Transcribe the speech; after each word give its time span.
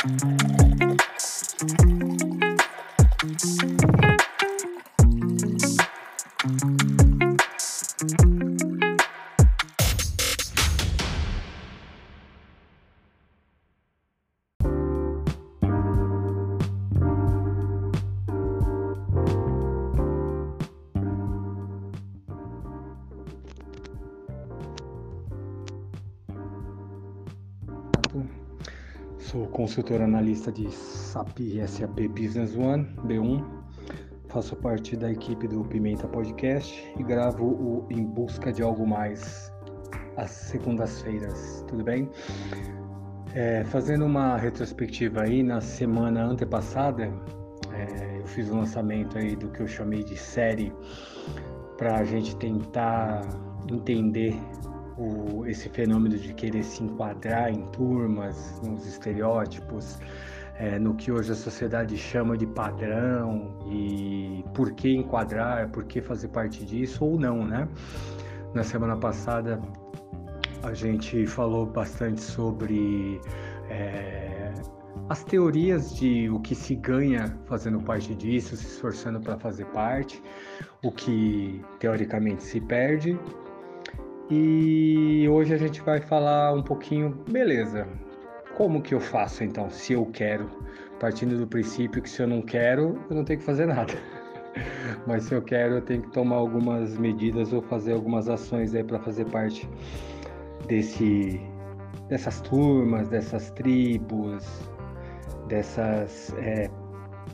Tá 0.00 0.08
Thank 0.08 0.24
mm 28.14 28.22
-hmm. 28.22 28.34
you. 28.34 28.39
Sou 29.30 29.46
consultor 29.46 30.02
analista 30.02 30.50
de 30.50 30.68
SAP 30.72 31.38
SAP 31.64 32.08
Business 32.08 32.56
One, 32.56 32.84
B1. 33.06 33.44
Faço 34.26 34.56
parte 34.56 34.96
da 34.96 35.08
equipe 35.08 35.46
do 35.46 35.62
Pimenta 35.62 36.08
Podcast 36.08 36.92
e 36.98 37.02
gravo 37.04 37.44
o 37.44 37.86
Em 37.90 38.04
Busca 38.04 38.52
de 38.52 38.60
Algo 38.60 38.84
Mais 38.84 39.52
às 40.16 40.32
segundas-feiras, 40.32 41.64
tudo 41.68 41.84
bem? 41.84 42.10
É, 43.32 43.62
fazendo 43.66 44.04
uma 44.04 44.36
retrospectiva 44.36 45.22
aí, 45.22 45.44
na 45.44 45.60
semana 45.60 46.24
antepassada, 46.24 47.04
é, 47.72 48.18
eu 48.18 48.26
fiz 48.26 48.50
o 48.50 48.54
um 48.54 48.58
lançamento 48.58 49.16
aí 49.16 49.36
do 49.36 49.48
que 49.52 49.60
eu 49.60 49.68
chamei 49.68 50.02
de 50.02 50.16
série 50.16 50.72
para 51.78 51.98
a 51.98 52.04
gente 52.04 52.34
tentar 52.34 53.20
entender 53.70 54.34
o, 55.00 55.46
esse 55.46 55.68
fenômeno 55.70 56.16
de 56.18 56.34
querer 56.34 56.62
se 56.62 56.84
enquadrar 56.84 57.50
em 57.50 57.62
turmas, 57.68 58.60
nos 58.62 58.86
estereótipos, 58.86 59.98
é, 60.58 60.78
no 60.78 60.94
que 60.94 61.10
hoje 61.10 61.32
a 61.32 61.34
sociedade 61.34 61.96
chama 61.96 62.36
de 62.36 62.46
padrão 62.46 63.58
e 63.66 64.44
por 64.54 64.72
que 64.72 64.94
enquadrar, 64.94 65.70
por 65.70 65.84
que 65.84 66.02
fazer 66.02 66.28
parte 66.28 66.66
disso 66.66 67.02
ou 67.02 67.18
não, 67.18 67.46
né? 67.46 67.66
Na 68.52 68.62
semana 68.62 68.96
passada 68.96 69.58
a 70.62 70.74
gente 70.74 71.26
falou 71.26 71.64
bastante 71.64 72.20
sobre 72.20 73.18
é, 73.70 74.52
as 75.08 75.24
teorias 75.24 75.94
de 75.96 76.28
o 76.28 76.38
que 76.40 76.54
se 76.54 76.74
ganha 76.74 77.34
fazendo 77.46 77.80
parte 77.80 78.14
disso, 78.14 78.54
se 78.54 78.66
esforçando 78.66 79.18
para 79.18 79.38
fazer 79.38 79.64
parte, 79.66 80.22
o 80.84 80.92
que 80.92 81.64
teoricamente 81.78 82.42
se 82.42 82.60
perde 82.60 83.18
e 84.30 85.28
hoje 85.28 85.52
a 85.52 85.58
gente 85.58 85.80
vai 85.80 86.00
falar 86.00 86.52
um 86.54 86.62
pouquinho, 86.62 87.10
beleza, 87.28 87.86
como 88.56 88.80
que 88.80 88.94
eu 88.94 89.00
faço 89.00 89.42
então, 89.42 89.68
se 89.68 89.92
eu 89.92 90.06
quero? 90.06 90.48
Partindo 91.00 91.36
do 91.36 91.46
princípio 91.46 92.00
que 92.00 92.08
se 92.08 92.22
eu 92.22 92.28
não 92.28 92.40
quero, 92.40 93.00
eu 93.10 93.16
não 93.16 93.24
tenho 93.24 93.40
que 93.40 93.44
fazer 93.44 93.66
nada. 93.66 93.92
Mas 95.06 95.24
se 95.24 95.34
eu 95.34 95.42
quero, 95.42 95.76
eu 95.76 95.82
tenho 95.82 96.02
que 96.02 96.10
tomar 96.10 96.36
algumas 96.36 96.96
medidas 96.96 97.52
ou 97.52 97.62
fazer 97.62 97.92
algumas 97.92 98.28
ações 98.28 98.74
aí 98.74 98.84
para 98.84 99.00
fazer 99.00 99.24
parte 99.26 99.68
desse, 100.68 101.40
dessas 102.08 102.40
turmas, 102.40 103.08
dessas 103.08 103.50
tribos, 103.52 104.70
dessas 105.48 106.32
é, 106.38 106.70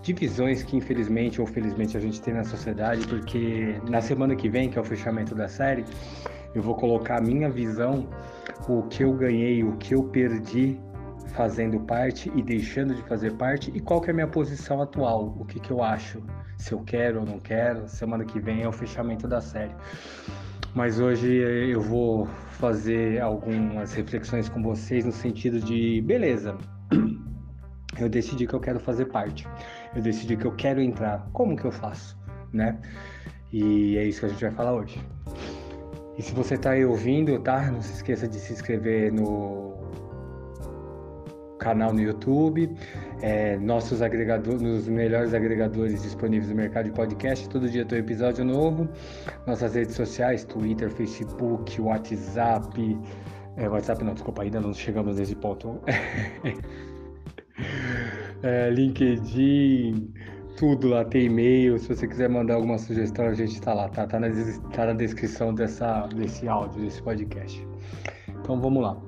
divisões 0.03 0.63
que 0.63 0.77
infelizmente 0.77 1.41
ou 1.41 1.47
felizmente 1.47 1.97
a 1.97 2.01
gente 2.01 2.21
tem 2.23 2.35
na 2.35 2.45
sociedade, 2.45 3.07
porque 3.07 3.81
na 3.89 4.01
semana 4.01 4.35
que 4.35 4.49
vem, 4.49 4.71
que 4.71 4.79
é 4.79 4.81
o 4.81 4.85
fechamento 4.85 5.35
da 5.35 5.49
série, 5.49 5.85
eu 6.57 6.63
vou 6.63 6.75
colocar 6.75 7.19
a 7.19 7.21
minha 7.21 7.51
visão, 7.51 8.09
o 8.67 8.83
que 8.85 9.05
eu 9.05 9.13
ganhei, 9.13 9.63
o 9.63 9.77
que 9.77 9.95
eu 9.95 10.05
perdi 10.05 10.81
fazendo 11.35 11.79
parte 11.81 12.33
e 12.35 12.43
deixando 12.43 12.95
de 12.95 13.03
fazer 13.03 13.35
parte 13.35 13.71
e 13.75 13.79
qual 13.79 14.01
que 14.01 14.09
é 14.09 14.13
a 14.13 14.15
minha 14.15 14.27
posição 14.27 14.81
atual, 14.81 15.37
o 15.39 15.45
que, 15.45 15.61
que 15.61 15.71
eu 15.71 15.83
acho, 15.83 16.23
se 16.57 16.73
eu 16.73 16.81
quero 16.81 17.21
ou 17.21 17.27
não 17.27 17.39
quero. 17.39 17.87
Semana 17.87 18.25
que 18.25 18.41
vem 18.41 18.63
é 18.63 18.69
o 18.69 18.73
fechamento 18.73 19.29
da 19.29 19.39
série. 19.39 19.75
Mas 20.75 20.99
hoje 20.99 21.31
eu 21.31 21.83
vou 21.83 22.25
fazer 22.53 23.21
algumas 23.21 23.93
reflexões 23.93 24.49
com 24.49 24.63
vocês 24.63 25.05
no 25.05 25.13
sentido 25.13 25.61
de, 25.61 26.01
beleza, 26.01 26.57
eu 28.01 28.09
decidi 28.09 28.47
que 28.47 28.55
eu 28.55 28.61
quero 28.61 28.81
fazer 28.81 29.07
parte, 29.07 29.47
eu 29.95 30.01
decidi 30.01 30.39
que 30.39 30.47
eu 30.47 30.53
quero 30.53 30.81
entrar, 30.81 31.29
como 31.35 31.55
que 31.55 31.67
eu 31.67 31.73
faço, 31.73 32.19
né? 32.51 32.79
E 33.53 33.99
é 33.99 34.05
isso 34.05 34.21
que 34.21 34.27
a 34.27 34.29
gente 34.31 34.41
vai 34.41 34.51
falar 34.53 34.73
hoje. 34.73 34.99
E 36.19 36.23
se 36.23 36.33
você 36.33 36.55
está 36.55 36.71
aí 36.71 36.85
ouvindo, 36.85 37.39
tá? 37.41 37.71
Não 37.71 37.83
se 37.83 37.93
esqueça 37.93 38.27
de 38.27 38.39
se 38.39 38.53
inscrever 38.53 39.13
no 39.13 39.75
canal 41.59 41.93
no 41.93 42.01
YouTube, 42.01 42.75
é, 43.21 43.59
nossos 43.59 44.01
agregadores, 44.01 44.63
nos 44.63 44.89
melhores 44.89 45.35
agregadores 45.35 46.03
disponíveis 46.03 46.49
no 46.49 46.57
mercado 46.57 46.87
de 46.87 46.93
podcast. 46.93 47.49
Todo 47.49 47.69
dia 47.69 47.85
tem 47.85 47.99
um 47.99 48.03
episódio 48.03 48.45
novo. 48.45 48.89
Nossas 49.47 49.75
redes 49.75 49.97
sociais, 49.97 50.45
Twitter, 50.45 50.91
Facebook, 50.91 51.81
WhatsApp. 51.81 52.99
É, 53.57 53.69
WhatsApp 53.69 54.05
não, 54.05 54.15
desculpa, 54.15 54.43
ainda 54.43 54.61
não 54.61 54.73
chegamos 54.73 55.19
nesse 55.19 55.35
ponto. 55.35 55.81
é, 58.43 58.71
LinkedIn, 58.71 60.13
tudo 60.57 60.89
lá, 60.89 61.05
tem 61.05 61.27
e-mail. 61.27 61.79
Se 61.79 61.89
você 61.89 62.07
quiser 62.07 62.29
mandar 62.29 62.55
alguma 62.55 62.79
sugestão, 62.79 63.27
a 63.27 63.35
gente 63.35 63.55
está 63.55 63.73
lá, 63.73 63.89
tá? 63.89 64.07
Tá 64.07 64.19
na, 64.19 64.29
tá 64.75 64.87
na 64.87 64.93
descrição 64.93 65.55
dessa, 65.55 66.07
desse 66.09 66.49
áudio, 66.49 66.83
desse 66.83 67.03
podcast. 67.03 67.67
Então 68.29 68.61
vamos 68.61 68.83
lá 68.83 69.06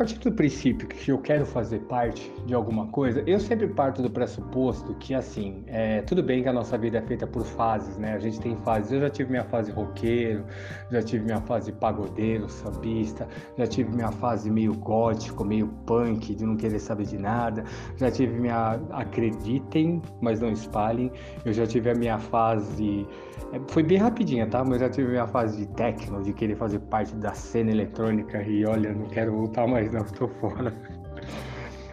partir 0.00 0.18
do 0.20 0.32
princípio 0.32 0.88
que 0.88 1.10
eu 1.10 1.18
quero 1.18 1.44
fazer 1.44 1.80
parte 1.80 2.32
de 2.46 2.54
alguma 2.54 2.86
coisa, 2.86 3.22
eu 3.26 3.38
sempre 3.38 3.68
parto 3.68 4.00
do 4.00 4.08
pressuposto 4.08 4.94
que, 4.94 5.12
assim, 5.12 5.62
é, 5.66 6.00
tudo 6.00 6.22
bem 6.22 6.42
que 6.42 6.48
a 6.48 6.54
nossa 6.54 6.78
vida 6.78 6.96
é 6.96 7.02
feita 7.02 7.26
por 7.26 7.44
fases, 7.44 7.98
né? 7.98 8.14
A 8.14 8.18
gente 8.18 8.40
tem 8.40 8.56
fases. 8.64 8.92
Eu 8.92 9.00
já 9.00 9.10
tive 9.10 9.30
minha 9.30 9.44
fase 9.44 9.70
roqueiro, 9.70 10.46
já 10.90 11.02
tive 11.02 11.26
minha 11.26 11.42
fase 11.42 11.70
pagodeiro, 11.70 12.48
sambista, 12.48 13.28
já 13.58 13.66
tive 13.66 13.94
minha 13.94 14.10
fase 14.10 14.50
meio 14.50 14.72
gótico, 14.72 15.44
meio 15.44 15.68
punk, 15.84 16.34
de 16.34 16.46
não 16.46 16.56
querer 16.56 16.78
saber 16.78 17.04
de 17.04 17.18
nada, 17.18 17.62
já 17.98 18.10
tive 18.10 18.40
minha. 18.40 18.80
Acreditem, 18.92 20.00
mas 20.22 20.40
não 20.40 20.50
espalhem, 20.50 21.12
eu 21.44 21.52
já 21.52 21.66
tive 21.66 21.90
a 21.90 21.94
minha 21.94 22.18
fase 22.18 23.06
é, 23.52 23.60
foi 23.68 23.82
bem 23.82 23.98
rapidinha, 23.98 24.46
tá? 24.46 24.64
Mas 24.64 24.80
já 24.80 24.88
tive 24.88 25.08
minha 25.08 25.26
fase 25.26 25.58
de 25.58 25.66
techno, 25.74 26.22
de 26.22 26.32
querer 26.32 26.56
fazer 26.56 26.78
parte 26.78 27.14
da 27.16 27.32
cena 27.34 27.70
eletrônica 27.70 28.40
e 28.42 28.64
olha, 28.64 28.92
não 28.92 29.06
quero 29.06 29.32
voltar 29.32 29.66
mais 29.66 29.89
não, 29.90 30.02
estou 30.02 30.28
fora. 30.28 30.72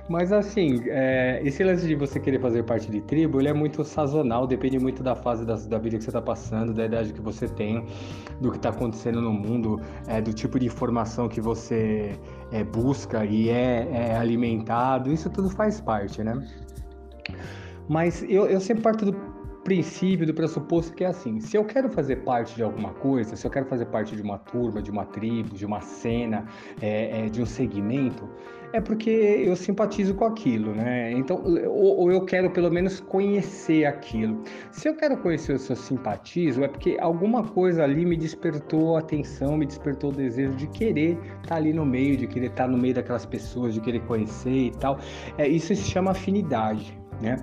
Mas 0.10 0.32
assim, 0.32 0.84
é, 0.88 1.42
esse 1.44 1.62
lance 1.64 1.86
de 1.86 1.94
você 1.94 2.18
querer 2.18 2.40
fazer 2.40 2.64
parte 2.64 2.90
de 2.90 3.02
tribo, 3.02 3.42
ele 3.42 3.50
é 3.50 3.54
muito 3.54 3.84
sazonal, 3.84 4.48
depende 4.48 4.80
muito 4.80 5.04
da 5.04 5.16
fase 5.16 5.46
da, 5.46 5.56
da 5.56 5.78
vida 5.78 5.98
que 5.98 6.04
você 6.04 6.10
está 6.10 6.22
passando, 6.22 6.74
da 6.74 6.86
idade 6.86 7.12
que 7.12 7.20
você 7.20 7.46
tem, 7.46 7.86
do 8.40 8.50
que 8.50 8.58
está 8.58 8.70
acontecendo 8.70 9.22
no 9.22 9.34
mundo, 9.34 9.82
é, 10.08 10.22
do 10.22 10.32
tipo 10.32 10.58
de 10.58 10.66
informação 10.66 11.28
que 11.28 11.42
você 11.42 12.18
é, 12.54 12.64
busca 12.64 13.26
e 13.26 13.50
é, 13.50 13.90
é 13.92 14.18
alimentado, 14.18 15.12
isso 15.12 15.30
tudo 15.30 15.50
faz 15.50 15.82
parte, 15.82 16.24
né? 16.24 16.42
Mas 17.90 18.24
eu, 18.24 18.46
eu 18.48 18.62
sempre 18.62 18.84
parto 18.84 19.06
do 19.06 19.14
princípio, 19.68 20.26
do 20.26 20.34
pressuposto 20.34 20.94
que 20.96 21.04
é 21.04 21.08
assim: 21.08 21.42
se 21.42 21.58
eu 21.58 21.66
quero 21.66 21.90
fazer 21.90 22.24
parte 22.24 22.56
de 22.56 22.64
alguma 22.64 22.94
coisa, 22.94 23.36
se 23.36 23.46
eu 23.46 23.52
quero 23.52 23.66
fazer 23.66 23.86
parte 23.88 24.16
de 24.16 24.22
uma 24.22 24.38
turma, 24.38 24.82
de 24.82 24.90
uma 24.90 25.06
tribo, 25.06 25.54
de 25.54 25.66
uma 25.66 25.82
cena, 25.82 26.46
é, 26.82 27.26
é, 27.26 27.30
de 27.30 27.42
um 27.42 27.46
segmento, 27.46 28.30
é 28.72 28.80
porque 28.80 29.10
eu 29.10 29.58
simpatizo 29.58 30.16
com 30.16 30.24
aquilo, 30.24 30.74
né? 30.74 31.12
Então, 31.12 31.44
ou, 31.68 32.00
ou, 32.00 32.12
eu 32.12 32.24
quero 32.24 32.50
pelo 32.50 32.72
menos 32.72 33.02
conhecer 33.02 33.84
aquilo. 33.84 34.42
Se 34.72 34.88
eu 34.88 34.96
quero 34.96 35.18
conhecer 35.18 35.60
se 35.60 35.70
eu 35.70 35.76
simpatizo, 35.76 36.64
é 36.64 36.70
porque 36.70 36.98
alguma 37.02 37.44
coisa 37.44 37.84
ali 37.84 38.06
me 38.06 38.16
despertou 38.16 38.96
a 38.96 39.00
atenção, 39.00 39.58
me 39.58 39.66
despertou 39.66 40.12
o 40.12 40.14
desejo 40.14 40.54
de 40.54 40.68
querer 40.68 41.20
estar 41.44 41.58
ali 41.58 41.74
no 41.74 41.86
meio, 41.86 42.16
de 42.16 42.26
querer 42.26 42.52
estar 42.52 42.70
no 42.70 42.78
meio 42.78 42.94
daquelas 42.94 43.26
pessoas, 43.26 43.74
de 43.74 43.82
querer 43.82 44.00
conhecer 44.04 44.68
e 44.68 44.72
tal. 44.72 44.98
É, 45.38 45.46
isso 45.46 45.76
se 45.76 45.84
chama 45.84 46.12
afinidade, 46.12 46.98
né? 47.22 47.36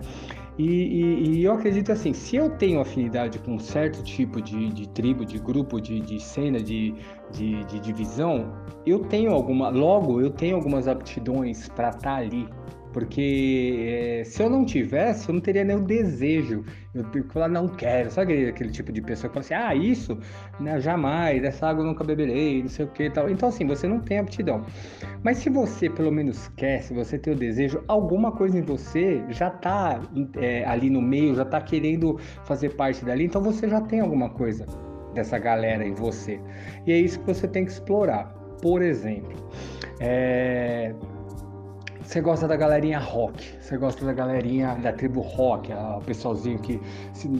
E, 0.56 0.64
e, 0.64 1.30
e, 1.30 1.44
eu 1.44 1.52
acredito 1.52 1.90
assim, 1.90 2.12
se 2.12 2.36
eu 2.36 2.48
tenho 2.48 2.80
afinidade 2.80 3.40
com 3.40 3.54
um 3.54 3.58
certo 3.58 4.02
tipo 4.04 4.40
de, 4.40 4.68
de 4.70 4.88
tribo, 4.88 5.24
de 5.24 5.38
grupo, 5.38 5.80
de, 5.80 6.00
de 6.00 6.20
cena, 6.20 6.60
de, 6.60 6.94
de, 7.32 7.64
de 7.64 7.80
divisão, 7.80 8.52
eu 8.86 9.00
tenho 9.00 9.32
alguma, 9.32 9.68
logo 9.68 10.20
eu 10.20 10.30
tenho 10.30 10.54
algumas 10.54 10.86
aptidões 10.86 11.68
para 11.70 11.88
estar 11.88 12.00
tá 12.00 12.14
ali, 12.16 12.48
porque 12.94 14.20
é, 14.20 14.24
se 14.24 14.40
eu 14.40 14.48
não 14.48 14.64
tivesse, 14.64 15.28
eu 15.28 15.34
não 15.34 15.40
teria 15.40 15.64
nem 15.64 15.76
o 15.76 15.80
desejo. 15.80 16.64
Eu 16.94 17.04
falar, 17.24 17.48
não 17.48 17.66
quero. 17.66 18.08
Sabe 18.08 18.32
aquele, 18.32 18.50
aquele 18.50 18.70
tipo 18.70 18.92
de 18.92 19.02
pessoa 19.02 19.28
que 19.28 19.34
fala 19.34 19.44
assim, 19.44 19.54
ah, 19.54 19.74
isso, 19.74 20.16
né, 20.60 20.80
jamais, 20.80 21.42
essa 21.42 21.66
água 21.66 21.82
eu 21.82 21.88
nunca 21.88 22.04
beberei, 22.04 22.62
não 22.62 22.68
sei 22.68 22.84
o 22.84 22.88
que 22.88 23.10
tal. 23.10 23.28
Então, 23.28 23.48
assim, 23.48 23.66
você 23.66 23.88
não 23.88 23.98
tem 23.98 24.20
aptidão. 24.20 24.64
Mas 25.24 25.38
se 25.38 25.50
você 25.50 25.90
pelo 25.90 26.12
menos 26.12 26.46
quer, 26.56 26.82
se 26.82 26.94
você 26.94 27.18
tem 27.18 27.34
o 27.34 27.36
desejo, 27.36 27.82
alguma 27.88 28.30
coisa 28.30 28.56
em 28.56 28.62
você 28.62 29.24
já 29.28 29.50
tá 29.50 30.00
é, 30.36 30.64
ali 30.64 30.88
no 30.88 31.02
meio, 31.02 31.34
já 31.34 31.44
tá 31.44 31.60
querendo 31.60 32.20
fazer 32.44 32.76
parte 32.76 33.04
dali, 33.04 33.24
então 33.24 33.42
você 33.42 33.68
já 33.68 33.80
tem 33.80 33.98
alguma 33.98 34.30
coisa 34.30 34.66
dessa 35.14 35.36
galera 35.36 35.84
em 35.84 35.94
você. 35.94 36.40
E 36.86 36.92
é 36.92 36.98
isso 36.98 37.18
que 37.18 37.26
você 37.26 37.48
tem 37.48 37.64
que 37.64 37.72
explorar. 37.72 38.32
Por 38.62 38.82
exemplo, 38.82 39.34
é 39.98 40.94
você 42.04 42.20
gosta 42.20 42.46
da 42.46 42.56
galerinha 42.56 42.98
rock, 42.98 43.56
você 43.60 43.76
gosta 43.78 44.04
da 44.04 44.12
galerinha 44.12 44.74
da 44.76 44.92
tribo 44.92 45.20
rock, 45.20 45.72
o 45.72 46.00
pessoalzinho 46.02 46.58
que 46.58 46.80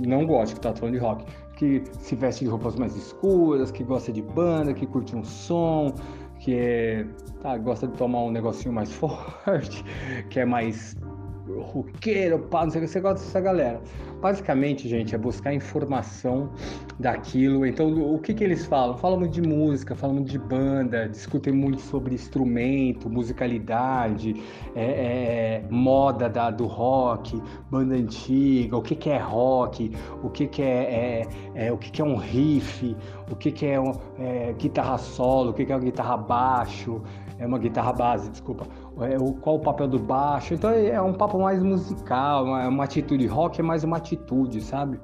não 0.06 0.26
gosta, 0.26 0.54
que 0.54 0.60
tá 0.60 0.74
falando 0.74 0.94
de 0.94 1.00
rock, 1.00 1.24
que 1.56 1.82
se 2.00 2.16
veste 2.16 2.44
de 2.44 2.50
roupas 2.50 2.74
mais 2.76 2.96
escuras, 2.96 3.70
que 3.70 3.84
gosta 3.84 4.10
de 4.10 4.22
banda, 4.22 4.72
que 4.72 4.86
curte 4.86 5.14
um 5.14 5.22
som, 5.22 5.94
que 6.40 6.54
é, 6.56 7.06
tá, 7.40 7.56
gosta 7.58 7.86
de 7.86 7.92
tomar 7.94 8.20
um 8.20 8.30
negocinho 8.30 8.72
mais 8.72 8.90
forte, 8.94 9.84
que 10.30 10.40
é 10.40 10.44
mais 10.44 10.96
roqueiro, 11.62 12.38
pá, 12.38 12.64
não 12.64 12.70
sei 12.70 12.80
o 12.80 12.84
que, 12.84 12.90
você 12.90 13.00
gosta 13.00 13.24
dessa 13.24 13.40
galera. 13.40 13.80
Basicamente, 14.20 14.88
gente, 14.88 15.14
é 15.14 15.18
buscar 15.18 15.52
informação 15.52 16.50
daquilo. 16.98 17.66
Então, 17.66 18.14
o 18.14 18.18
que, 18.18 18.32
que 18.32 18.42
eles 18.42 18.64
falam? 18.64 18.96
Falam 18.96 19.26
de 19.26 19.42
música, 19.42 19.94
falam 19.94 20.22
de 20.22 20.38
banda, 20.38 21.08
discutem 21.08 21.52
muito 21.52 21.80
sobre 21.82 22.14
instrumento, 22.14 23.10
musicalidade, 23.10 24.42
é, 24.74 25.62
é, 25.62 25.64
moda 25.70 26.28
da, 26.28 26.50
do 26.50 26.66
rock, 26.66 27.40
banda 27.70 27.94
antiga, 27.94 28.76
o 28.76 28.82
que, 28.82 28.94
que 28.94 29.10
é 29.10 29.18
rock, 29.18 29.92
o 30.22 30.30
que, 30.30 30.46
que 30.46 30.62
é, 30.62 31.22
é, 31.54 31.66
é 31.66 31.72
o 31.72 31.76
que, 31.76 31.90
que 31.90 32.00
é 32.00 32.04
um 32.04 32.16
riff, 32.16 32.96
o 33.30 33.36
que, 33.36 33.50
que 33.50 33.66
é, 33.66 33.76
é, 34.18 34.54
guitarra 34.54 34.96
solo, 34.96 35.50
o 35.50 35.52
que, 35.52 35.66
que 35.66 35.72
é 35.72 35.76
uma 35.76 35.84
guitarra 35.84 36.16
baixo, 36.16 37.02
é 37.38 37.46
uma 37.46 37.58
guitarra 37.58 37.92
base, 37.92 38.30
desculpa 38.30 38.66
é, 39.00 39.16
qual 39.40 39.56
o 39.56 39.60
papel 39.60 39.88
do 39.88 39.98
baixo. 39.98 40.54
Então 40.54 40.70
é 40.70 41.00
um 41.00 41.12
papo 41.12 41.38
mais 41.38 41.62
musical, 41.62 42.44
uma, 42.44 42.68
uma 42.68 42.84
atitude 42.84 43.26
rock 43.26 43.60
é 43.60 43.62
mais 43.62 43.84
uma 43.84 43.96
atitude, 43.96 44.60
sabe? 44.60 44.98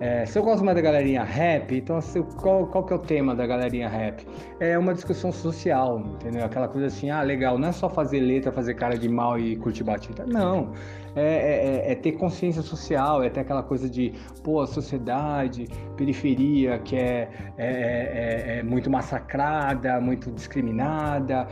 É, 0.00 0.24
se 0.24 0.38
eu 0.38 0.42
gosto 0.42 0.64
mais 0.64 0.74
da 0.74 0.80
galerinha 0.80 1.22
rap, 1.22 1.76
então 1.76 1.98
qual, 2.38 2.66
qual 2.68 2.84
que 2.84 2.92
é 2.94 2.96
o 2.96 2.98
tema 2.98 3.34
da 3.34 3.46
galerinha 3.46 3.86
rap? 3.86 4.26
É 4.58 4.78
uma 4.78 4.94
discussão 4.94 5.30
social, 5.30 6.00
entendeu? 6.00 6.42
Aquela 6.42 6.68
coisa 6.68 6.86
assim, 6.86 7.10
ah, 7.10 7.20
legal, 7.22 7.58
não 7.58 7.68
é 7.68 7.72
só 7.72 7.86
fazer 7.86 8.18
letra, 8.20 8.50
fazer 8.50 8.74
cara 8.74 8.96
de 8.96 9.10
mal 9.10 9.38
e 9.38 9.56
curtir 9.56 9.84
batida. 9.84 10.24
Não. 10.24 10.72
É, 11.14 11.22
é, 11.22 11.88
é, 11.88 11.92
é 11.92 11.94
ter 11.94 12.12
consciência 12.12 12.62
social, 12.62 13.22
é 13.22 13.28
ter 13.28 13.40
aquela 13.40 13.62
coisa 13.62 13.90
de, 13.90 14.14
pô, 14.42 14.62
a 14.62 14.66
sociedade, 14.66 15.66
periferia, 15.98 16.78
que 16.78 16.96
é, 16.96 17.28
é, 17.58 17.66
é, 17.66 18.58
é 18.58 18.62
muito 18.62 18.90
massacrada, 18.90 20.00
muito 20.00 20.30
discriminada, 20.30 21.46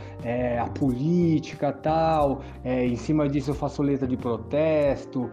a 0.59 0.69
política 0.71 1.71
tal, 1.71 2.41
em 2.65 2.95
cima 2.95 3.29
disso 3.29 3.51
eu 3.51 3.55
faço 3.55 3.83
letra 3.83 4.07
de 4.07 4.17
protesto. 4.17 5.29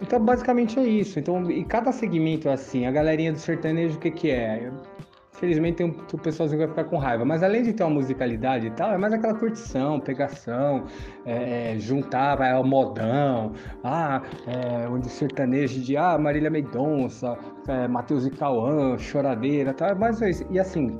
Então, 0.00 0.24
basicamente 0.24 0.78
é 0.78 0.84
isso. 0.84 1.18
Então, 1.18 1.50
e 1.50 1.64
cada 1.64 1.92
segmento 1.92 2.48
é 2.48 2.52
assim. 2.52 2.86
A 2.86 2.90
galerinha 2.90 3.32
do 3.32 3.38
sertanejo, 3.38 3.96
o 3.96 4.00
que 4.00 4.10
que 4.10 4.30
é? 4.30 4.70
Infelizmente 5.34 5.78
tem 5.78 5.86
um, 5.86 5.90
um 5.90 6.18
pessoalzinho 6.18 6.60
que 6.60 6.66
vai 6.66 6.76
ficar 6.76 6.88
com 6.88 6.96
raiva. 6.96 7.24
Mas 7.24 7.42
além 7.42 7.64
de 7.64 7.72
ter 7.72 7.82
uma 7.82 7.90
musicalidade 7.90 8.68
e 8.68 8.70
tal, 8.70 8.92
é 8.92 8.98
mais 8.98 9.12
aquela 9.12 9.34
curtição, 9.34 9.98
pegação, 9.98 10.84
é, 11.26 11.74
é, 11.74 11.78
juntar, 11.80 12.36
vai 12.36 12.52
ao 12.52 12.64
modão, 12.64 13.52
ah, 13.82 14.22
é, 14.46 14.88
onde 14.88 15.08
sertanejo 15.08 15.80
de 15.80 15.96
ah, 15.96 16.16
Marília 16.16 16.48
Mendonça, 16.48 17.36
é, 17.66 17.88
Matheus 17.88 18.24
e 18.24 18.30
Cauã, 18.30 18.96
choradeira, 18.98 19.74
tal. 19.74 19.88
É 20.22 20.30
isso. 20.30 20.46
E 20.48 20.60
assim, 20.60 20.96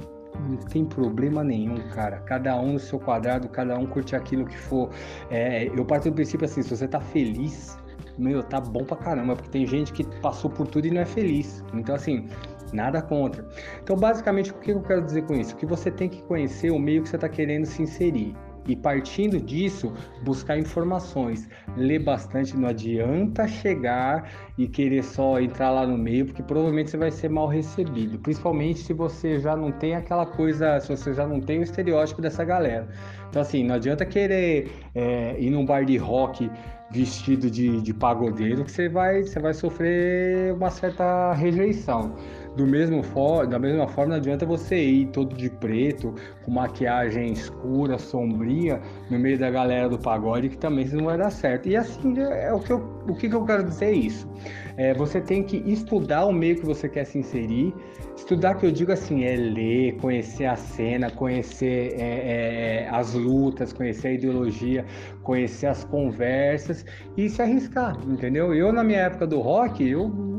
não 0.49 0.57
tem 0.57 0.85
problema 0.85 1.45
nenhum, 1.45 1.77
cara. 1.91 2.19
Cada 2.21 2.59
um 2.59 2.73
no 2.73 2.79
seu 2.81 2.99
quadrado, 2.99 3.49
cada 3.49 3.79
um 3.79 3.87
curte 3.87 4.17
aquilo 4.17 4.45
que 4.45 4.59
for. 4.59 4.91
É, 5.31 5.67
eu 5.69 5.85
parto 5.85 6.11
do 6.11 6.15
princípio 6.15 6.47
assim, 6.47 6.63
se 6.63 6.71
você 6.77 6.89
tá 6.89 7.01
feliz, 7.01 7.79
meu, 8.19 8.43
tá 8.43 8.61
bom 8.61 8.85
pra 8.85 8.97
caramba, 8.97 9.37
porque 9.37 9.51
tem 9.51 9.67
gente 9.67 9.93
que 9.93 10.05
passou 10.21 10.51
por 10.51 10.67
tudo 10.67 10.87
e 10.87 10.91
não 10.91 11.01
é 11.01 11.07
feliz. 11.07 11.65
Então, 11.73 11.95
assim, 11.95 12.29
nada 12.73 13.01
contra. 13.03 13.47
Então, 13.83 13.97
basicamente, 13.97 14.51
o 14.51 14.55
que 14.55 14.71
eu 14.71 14.81
quero 14.83 15.03
dizer 15.03 15.27
com 15.27 15.35
isso? 15.35 15.57
Que 15.57 15.67
você 15.67 15.91
tem 15.91 16.09
que 16.09 16.23
conhecer 16.23 16.71
o 16.71 16.79
meio 16.79 17.03
que 17.03 17.09
você 17.09 17.17
está 17.17 17.29
querendo 17.29 17.67
se 17.67 17.83
inserir. 17.83 18.35
E 18.67 18.77
partindo 18.77 19.41
disso, 19.41 19.93
buscar 20.23 20.57
informações. 20.57 21.49
Ler 21.77 21.99
bastante, 21.99 22.57
não 22.57 22.69
adianta 22.69 23.49
chegar 23.49 24.31
e 24.57 24.69
querer 24.69 25.03
só 25.03 25.41
entrar 25.41 25.71
lá 25.71 25.85
no 25.85 25.99
meio, 25.99 26.27
porque 26.27 26.43
provavelmente 26.43 26.91
você 26.91 26.97
vai 26.97 27.11
ser 27.11 27.29
mal 27.29 27.49
recebido. 27.49 28.21
Principalmente 28.21 28.79
se 28.81 28.93
você 28.93 29.41
já 29.41 29.57
não 29.57 29.73
tem 29.73 29.97
aquela 29.97 30.25
coisa, 30.25 30.79
se 30.79 30.89
você 30.89 31.13
já 31.13 31.27
não 31.27 31.41
tem 31.41 31.59
o 31.59 31.63
estereótipo 31.63 32.23
dessa 32.23 32.45
galera. 32.45 32.89
Então, 33.29 33.43
assim, 33.43 33.65
não 33.65 33.75
adianta 33.75 34.07
querer 34.07 34.71
é, 34.95 35.37
ir 35.41 35.51
num 35.51 35.67
bar 35.67 35.85
de 35.85 35.97
rock 35.97 36.49
vestido 36.93 37.51
de, 37.51 37.81
de 37.81 37.95
pagodeiro 37.95 38.65
que 38.65 38.71
você 38.71 38.89
vai, 38.89 39.23
você 39.23 39.41
vai 39.41 39.55
sofrer 39.55 40.53
uma 40.53 40.71
certa 40.71 41.33
rejeição. 41.33 42.17
Do 42.57 42.67
mesmo 42.67 43.03
for, 43.03 43.47
da 43.47 43.59
mesma 43.59 43.89
forma, 43.89 44.11
não 44.11 44.17
adianta 44.17 44.45
você 44.45 44.77
ir 44.77 45.07
todo 45.07 45.35
de 45.35 45.49
preto, 45.49 46.15
com 46.45 46.51
maquiagem 46.51 47.33
escura, 47.33 47.99
sombria, 47.99 48.81
no 49.11 49.19
meio 49.19 49.39
da 49.39 49.51
galera 49.51 49.89
do 49.89 49.99
pagode, 49.99 50.51
que 50.51 50.59
também 50.59 50.87
não 50.89 51.07
vai 51.07 51.17
dar 51.17 51.31
certo. 51.31 51.69
E 51.69 51.77
assim, 51.77 52.19
é, 52.19 52.49
é 52.49 52.53
o 52.53 52.61
que 52.61 52.71
eu, 52.71 52.79
o 53.09 53.15
que 53.15 53.27
eu 53.27 53.45
quero 53.45 53.65
dizer 53.65 53.87
é 53.87 53.93
isso. 53.93 54.29
É, 54.77 54.93
você 54.95 55.21
tem 55.21 55.43
que 55.43 55.57
estudar 55.71 56.27
o 56.27 56.33
meio 56.33 56.57
que 56.57 56.67
você 56.67 56.89
quer 56.89 57.05
se 57.05 57.19
inserir. 57.19 57.75
Estudar, 58.17 58.55
que 58.55 58.67
eu 58.67 58.71
digo 58.71 58.93
assim, 58.93 59.25
é 59.25 59.35
ler, 59.35 59.97
conhecer 59.97 60.45
a 60.45 60.55
cena, 60.55 61.11
conhecer 61.11 61.95
é, 61.99 62.85
é, 62.85 62.89
as 62.91 63.15
lutas, 63.15 63.73
conhecer 63.73 64.09
a 64.09 64.13
ideologia, 64.13 64.85
conhecer 65.23 65.67
as 65.67 65.85
conversas 65.85 66.85
e 67.17 67.29
se 67.29 67.41
arriscar, 67.41 67.97
entendeu? 68.07 68.55
Eu, 68.55 68.73
na 68.73 68.85
minha 68.85 69.01
época 69.01 69.27
do 69.27 69.41
rock, 69.41 69.87
eu, 69.87 70.32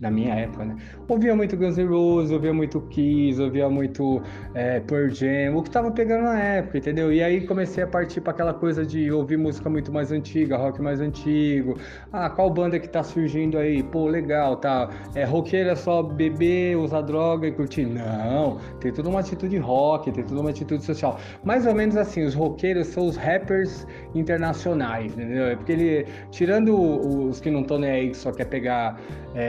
na 0.00 0.10
minha 0.10 0.34
época, 0.34 0.64
né? 0.64 0.76
Ouvia 1.08 1.34
muito 1.34 1.56
Guns 1.56 1.76
N' 1.76 1.86
Roses, 1.86 2.30
ouvia 2.30 2.52
muito 2.52 2.80
Kiss, 2.82 3.40
ouvia 3.40 3.68
muito 3.68 4.22
é, 4.54 4.80
Pearl 4.80 5.08
Jam, 5.08 5.56
o 5.56 5.62
que 5.62 5.70
tava 5.70 5.90
pegando 5.90 6.24
na 6.24 6.38
época, 6.38 6.78
entendeu? 6.78 7.12
E 7.12 7.22
aí 7.22 7.46
comecei 7.46 7.84
a 7.84 7.86
partir 7.86 8.20
para 8.20 8.32
aquela 8.32 8.54
coisa 8.54 8.84
de 8.84 9.10
ouvir 9.10 9.36
música 9.36 9.68
muito 9.68 9.92
mais 9.92 10.12
antiga, 10.12 10.56
rock 10.56 10.80
mais 10.80 11.00
antigo. 11.00 11.76
Ah, 12.12 12.30
qual 12.30 12.50
banda 12.50 12.78
que 12.78 12.88
tá 12.88 13.02
surgindo 13.02 13.58
aí? 13.58 13.82
Pô, 13.82 14.06
legal, 14.06 14.56
tá? 14.56 14.88
É 15.14 15.24
roqueiro 15.24 15.70
é 15.70 15.74
só 15.74 16.02
beber, 16.02 16.76
usar 16.76 17.02
droga 17.02 17.46
e 17.46 17.52
curtir? 17.52 17.86
Não, 17.86 18.58
tem 18.80 18.92
toda 18.92 19.08
uma 19.08 19.20
atitude 19.20 19.56
rock, 19.58 20.10
tem 20.10 20.24
toda 20.24 20.40
uma 20.40 20.50
atitude 20.50 20.84
social. 20.84 21.18
Mais 21.44 21.66
ou 21.66 21.74
menos 21.74 21.96
assim, 21.96 22.24
os 22.24 22.34
roqueiros 22.34 22.88
são 22.88 23.06
os 23.06 23.16
rappers 23.16 23.86
internacionais, 24.14 25.12
entendeu? 25.12 25.46
É 25.46 25.56
porque 25.56 25.72
ele, 25.72 26.06
tirando 26.30 26.74
os 26.74 27.40
que 27.40 27.50
não 27.50 27.60
estão 27.60 27.78
nem 27.78 27.90
aí, 27.90 28.10
que 28.10 28.16
só 28.16 28.32
quer 28.32 28.46
pegar 28.46 29.00
é, 29.34 29.41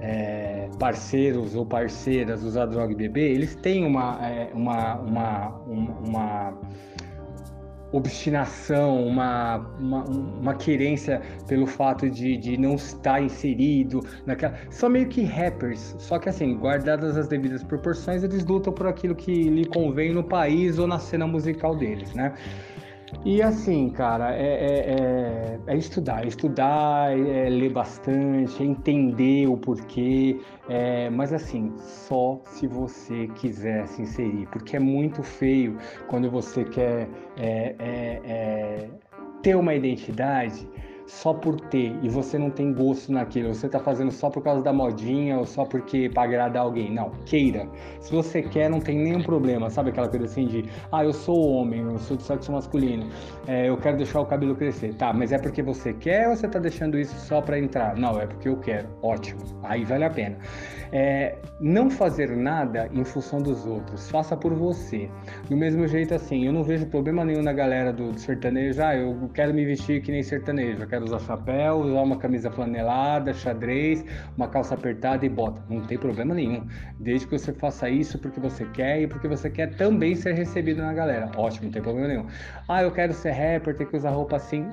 é, 0.00 0.68
parceiros 0.78 1.54
ou 1.54 1.64
parceiras 1.66 2.42
usar 2.42 2.66
droga 2.66 2.92
e 2.92 2.96
beber, 2.96 3.30
eles 3.30 3.54
têm 3.56 3.84
uma, 3.84 4.18
é, 4.26 4.50
uma, 4.54 4.94
uma, 4.96 5.48
uma 6.06 6.58
obstinação, 7.92 9.04
uma, 9.04 9.58
uma, 9.78 10.04
uma 10.04 10.54
querência 10.54 11.20
pelo 11.46 11.66
fato 11.66 12.08
de, 12.08 12.36
de 12.36 12.56
não 12.56 12.74
estar 12.76 13.22
inserido 13.22 14.00
naquela. 14.24 14.54
São 14.70 14.88
meio 14.88 15.08
que 15.08 15.22
rappers, 15.22 15.94
só 15.98 16.18
que 16.18 16.28
assim, 16.28 16.56
guardadas 16.56 17.16
as 17.16 17.28
devidas 17.28 17.62
proporções, 17.62 18.22
eles 18.22 18.44
lutam 18.44 18.72
por 18.72 18.86
aquilo 18.86 19.14
que 19.14 19.32
lhe 19.32 19.64
convém 19.64 20.12
no 20.12 20.22
país 20.22 20.78
ou 20.78 20.86
na 20.86 20.98
cena 20.98 21.26
musical 21.26 21.76
deles, 21.76 22.14
né? 22.14 22.32
E 23.24 23.42
assim, 23.42 23.90
cara, 23.90 24.34
é, 24.34 24.46
é, 24.46 25.58
é, 25.66 25.74
é 25.74 25.76
estudar, 25.76 26.26
estudar, 26.26 27.12
é 27.12 27.48
ler 27.50 27.70
bastante, 27.70 28.62
é 28.62 28.66
entender 28.66 29.46
o 29.46 29.56
porquê, 29.56 30.40
é, 30.68 31.10
mas 31.10 31.32
assim, 31.32 31.72
só 31.78 32.40
se 32.44 32.66
você 32.66 33.26
quiser 33.34 33.86
se 33.88 34.02
inserir, 34.02 34.46
porque 34.50 34.76
é 34.76 34.80
muito 34.80 35.22
feio 35.22 35.76
quando 36.08 36.30
você 36.30 36.64
quer 36.64 37.08
ter 39.42 39.54
uma 39.54 39.74
identidade 39.74 40.66
só 41.10 41.34
por 41.34 41.60
ter 41.60 41.98
e 42.02 42.08
você 42.08 42.38
não 42.38 42.50
tem 42.50 42.72
gosto 42.72 43.12
naquilo, 43.12 43.52
você 43.52 43.68
tá 43.68 43.80
fazendo 43.80 44.12
só 44.12 44.30
por 44.30 44.42
causa 44.42 44.62
da 44.62 44.72
modinha 44.72 45.38
ou 45.38 45.44
só 45.44 45.64
porque 45.64 46.08
para 46.08 46.22
agradar 46.22 46.62
alguém. 46.62 46.92
Não, 46.92 47.10
queira. 47.26 47.68
Se 48.00 48.12
você 48.12 48.42
quer, 48.42 48.70
não 48.70 48.80
tem 48.80 48.96
nenhum 48.96 49.22
problema. 49.22 49.68
Sabe 49.68 49.90
aquela 49.90 50.08
coisa 50.08 50.26
assim 50.26 50.46
de, 50.46 50.64
ah, 50.92 51.04
eu 51.04 51.12
sou 51.12 51.36
homem, 51.50 51.80
eu 51.80 51.98
sou 51.98 52.16
de 52.16 52.22
sexo 52.22 52.52
masculino, 52.52 53.08
é, 53.46 53.68
eu 53.68 53.76
quero 53.76 53.96
deixar 53.96 54.20
o 54.20 54.26
cabelo 54.26 54.54
crescer. 54.54 54.94
Tá, 54.94 55.12
mas 55.12 55.32
é 55.32 55.38
porque 55.38 55.62
você 55.62 55.92
quer 55.92 56.28
ou 56.28 56.36
você 56.36 56.48
tá 56.48 56.58
deixando 56.58 56.98
isso 56.98 57.14
só 57.26 57.40
para 57.40 57.58
entrar? 57.58 57.96
Não, 57.96 58.18
é 58.20 58.26
porque 58.26 58.48
eu 58.48 58.56
quero. 58.58 58.88
Ótimo. 59.02 59.40
Aí 59.64 59.84
vale 59.84 60.04
a 60.04 60.10
pena. 60.10 60.38
É, 60.92 61.36
não 61.60 61.90
fazer 61.90 62.36
nada 62.36 62.88
em 62.92 63.04
função 63.04 63.40
dos 63.40 63.66
outros, 63.66 64.08
faça 64.10 64.36
por 64.36 64.54
você. 64.54 65.08
Do 65.48 65.56
mesmo 65.56 65.86
jeito 65.86 66.14
assim, 66.14 66.46
eu 66.46 66.52
não 66.52 66.64
vejo 66.64 66.86
problema 66.86 67.24
nenhum 67.24 67.42
na 67.42 67.52
galera 67.52 67.92
do, 67.92 68.12
do 68.12 68.18
sertanejo, 68.18 68.82
ah, 68.82 68.96
eu 68.96 69.30
quero 69.32 69.54
me 69.54 69.64
vestir 69.64 70.02
que 70.02 70.10
nem 70.10 70.22
sertanejo, 70.22 70.82
eu 70.82 70.88
quero 70.88 70.99
usar 71.04 71.18
chapéu, 71.20 71.78
usar 71.78 72.00
uma 72.00 72.16
camisa 72.16 72.50
flanelada, 72.50 73.32
xadrez, 73.32 74.04
uma 74.36 74.48
calça 74.48 74.74
apertada 74.74 75.24
e 75.24 75.28
bota. 75.28 75.62
Não 75.68 75.80
tem 75.82 75.98
problema 75.98 76.34
nenhum, 76.34 76.66
desde 76.98 77.26
que 77.26 77.38
você 77.38 77.52
faça 77.52 77.88
isso 77.88 78.18
porque 78.18 78.40
você 78.40 78.64
quer 78.66 79.02
e 79.02 79.06
porque 79.06 79.28
você 79.28 79.50
quer 79.50 79.76
também 79.76 80.14
ser 80.14 80.34
recebido 80.34 80.82
na 80.82 80.92
galera. 80.92 81.30
Ótimo, 81.36 81.66
não 81.66 81.72
tem 81.72 81.82
problema 81.82 82.08
nenhum. 82.08 82.26
Ah, 82.68 82.82
eu 82.82 82.90
quero 82.90 83.12
ser 83.12 83.30
rapper, 83.30 83.76
ter 83.76 83.86
que 83.86 83.96
usar 83.96 84.10
roupa 84.10 84.36
assim 84.36 84.66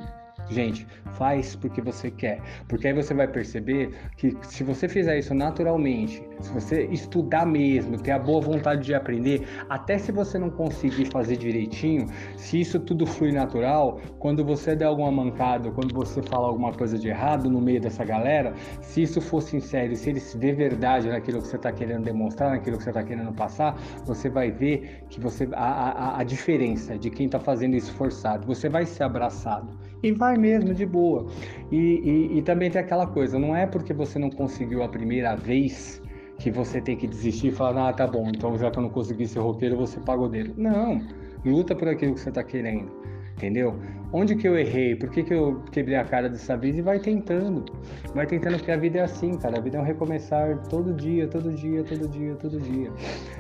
Gente, 0.50 0.88
faz 1.16 1.56
porque 1.56 1.82
você 1.82 2.10
quer. 2.10 2.42
Porque 2.68 2.88
aí 2.88 2.94
você 2.94 3.14
vai 3.14 3.28
perceber 3.28 3.92
que 4.16 4.36
se 4.44 4.64
você 4.64 4.88
fizer 4.88 5.18
isso 5.18 5.34
naturalmente, 5.34 6.24
se 6.40 6.52
você 6.54 6.86
estudar 6.86 7.46
mesmo, 7.46 7.98
ter 7.98 8.12
a 8.12 8.20
boa 8.20 8.40
vontade 8.40 8.84
de 8.84 8.94
aprender, 8.94 9.46
até 9.70 9.98
se 9.98 10.12
você 10.12 10.38
não 10.40 10.50
conseguir 10.50 11.06
fazer 11.06 11.38
direitinho, 11.38 12.08
se 12.38 12.62
isso 12.62 12.80
tudo 12.80 13.06
flui 13.06 13.32
natural, 13.32 14.00
quando 14.20 14.44
você 14.44 14.76
der 14.76 14.86
alguma 14.86 15.12
mancada, 15.12 15.72
quando 15.72 15.94
você 15.94 16.22
falar 16.22 16.48
alguma 16.48 16.72
coisa 16.72 16.98
de 16.98 17.10
errado 17.10 17.50
no 17.50 17.60
meio 17.60 17.82
dessa 17.82 18.06
galera, 18.06 18.54
se 18.82 19.02
isso 19.02 19.20
for 19.20 19.42
sincero, 19.42 19.96
se 19.96 20.10
eles 20.10 20.34
vê 20.36 20.54
verdade 20.54 21.10
naquilo 21.10 21.42
que 21.42 21.48
você 21.48 21.58
está 21.58 21.72
querendo 21.72 22.04
demonstrar, 22.04 22.52
naquilo 22.52 22.78
que 22.78 22.84
você 22.84 22.90
está 22.90 23.04
querendo 23.04 23.34
passar, 23.34 23.78
você 24.06 24.30
vai 24.30 24.52
ver 24.52 25.04
que 25.10 25.20
você 25.20 25.48
a, 25.54 25.66
a, 25.66 26.20
a 26.20 26.24
diferença 26.24 26.98
de 26.98 27.10
quem 27.10 27.26
está 27.26 27.40
fazendo 27.40 27.76
isso 27.76 27.92
forçado. 27.94 28.46
Você 28.48 28.70
vai 28.70 28.86
ser 28.86 29.04
abraçado 29.04 29.78
e 30.04 30.12
vai 30.12 30.38
mesmo 30.38 30.74
de 30.74 30.86
boa. 30.86 31.28
E, 31.72 31.76
e, 31.76 32.38
e 32.38 32.42
também 32.42 32.70
tem 32.70 32.82
aquela 32.82 33.08
coisa, 33.08 33.38
não 33.40 33.56
é 33.56 33.66
porque 33.66 33.94
você 33.94 34.20
não 34.20 34.30
conseguiu 34.30 34.84
a 34.84 34.88
primeira 34.88 35.36
vez 35.36 36.02
que 36.40 36.52
você 36.52 36.80
tem 36.80 36.96
que 36.96 37.08
desistir 37.08 37.48
e 37.48 37.52
falar, 37.52 37.90
ah, 37.90 37.94
tá 37.94 38.06
bom, 38.06 38.30
então 38.30 38.58
já 38.58 38.70
que 38.70 38.78
eu 38.78 38.84
não 38.84 38.90
consegui 38.90 39.28
ser 39.28 39.40
roqueiro, 39.40 39.76
você 39.76 40.00
paga 40.00 40.30
dele. 40.30 40.54
Não, 40.56 41.02
luta 41.44 41.76
por 41.76 41.88
aquilo 41.88 42.14
que 42.14 42.20
você 42.20 42.30
está 42.30 42.44
querendo, 42.44 42.92
entendeu? 43.38 43.76
Onde 44.12 44.36
que 44.36 44.48
eu 44.48 44.58
errei? 44.58 44.96
Por 44.96 45.10
que, 45.10 45.24
que 45.24 45.34
eu 45.34 45.62
quebrei 45.72 45.96
a 45.98 46.04
cara 46.04 46.28
dessa 46.28 46.58
vez? 46.58 46.78
E 46.78 46.82
vai 46.82 47.00
tentando. 47.00 47.66
Vai 48.14 48.26
tentando, 48.26 48.58
porque 48.58 48.72
a 48.72 48.78
vida 48.78 49.00
é 49.00 49.02
assim, 49.02 49.38
cara. 49.38 49.58
A 49.58 49.62
vida 49.62 49.78
é 49.78 49.82
um 49.82 49.84
recomeçar 49.84 50.58
todo 50.70 50.94
dia, 50.94 51.28
todo 51.28 51.54
dia, 51.54 51.84
todo 51.84 52.08
dia, 52.08 52.36
todo 52.36 52.60
dia. 52.60 52.92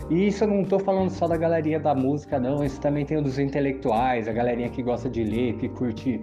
E 0.10 0.28
isso 0.28 0.44
eu 0.44 0.48
não 0.48 0.64
tô 0.64 0.78
falando 0.78 1.10
só 1.10 1.28
da 1.28 1.38
galerinha 1.38 1.80
da 1.80 1.96
música, 1.96 2.40
não. 2.40 2.64
Isso 2.64 2.80
também 2.80 3.06
tem 3.06 3.18
o 3.18 3.22
dos 3.22 3.40
intelectuais, 3.40 4.28
a 4.28 4.34
galerinha 4.34 4.70
que 4.70 4.84
gosta 4.84 5.10
de 5.10 5.24
ler, 5.24 5.54
que 5.56 5.70
curte 5.70 6.22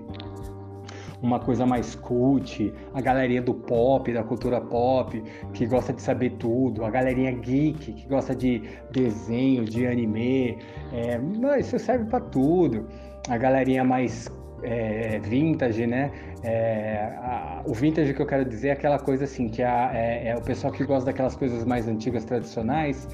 uma 1.25 1.41
coisa 1.41 1.65
mais 1.65 1.95
cult, 1.95 2.73
a 2.93 3.01
galerinha 3.01 3.41
do 3.41 3.55
pop, 3.55 4.13
da 4.13 4.23
cultura 4.23 4.61
pop, 4.61 5.23
que 5.55 5.67
gosta 5.67 5.93
de 5.93 6.03
saber 6.03 6.31
tudo, 6.33 6.85
a 6.85 6.91
galerinha 6.91 7.33
geek, 7.33 7.95
que 7.95 8.07
gosta 8.07 8.35
de 8.35 8.63
desenho, 8.93 9.65
de 9.65 9.87
anime, 9.87 10.59
é, 10.93 11.19
isso 11.59 11.79
serve 11.79 12.05
para 12.05 12.21
tudo. 12.21 12.87
A 13.27 13.39
galerinha 13.39 13.83
mais 13.83 14.31
é, 14.63 15.19
vintage, 15.19 15.87
né? 15.87 16.13
É, 16.43 17.15
a, 17.17 17.63
o 17.65 17.73
vintage 17.73 18.13
que 18.13 18.21
eu 18.21 18.27
quero 18.27 18.45
dizer 18.45 18.69
é 18.69 18.73
aquela 18.73 18.99
coisa 18.99 19.25
assim, 19.25 19.49
que 19.49 19.63
a, 19.63 19.91
é, 19.95 20.29
é, 20.29 20.37
o 20.37 20.43
pessoal 20.43 20.71
que 20.71 20.85
gosta 20.85 21.07
daquelas 21.07 21.35
coisas 21.35 21.65
mais 21.65 21.89
antigas, 21.89 22.27
tradicionais, 22.27 23.09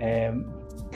é, 0.00 0.34